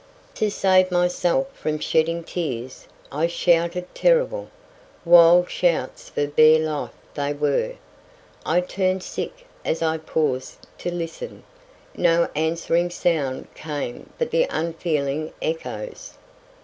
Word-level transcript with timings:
To 0.33 0.49
save 0.49 0.89
myself 0.89 1.51
from 1.55 1.77
shedding 1.77 2.23
tears, 2.23 2.87
I 3.11 3.27
shouted—terrible, 3.27 4.49
wild 5.05 5.51
shouts 5.51 6.09
for 6.09 6.25
bare 6.25 6.57
life 6.57 6.89
they 7.13 7.33
were. 7.33 7.75
I 8.43 8.61
turned 8.61 9.03
sick 9.03 9.45
as 9.63 9.83
I 9.83 9.99
paused 9.99 10.65
to 10.79 10.89
listen; 10.91 11.43
no 11.95 12.27
answering 12.35 12.89
sound 12.89 13.53
came 13.53 14.09
but 14.17 14.31
the 14.31 14.47
unfeeling 14.49 15.33
echoes. 15.39 16.13